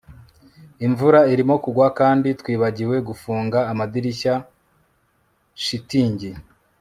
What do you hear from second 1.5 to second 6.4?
kugwa kandi twibagiwe gufunga amadirishya shitingi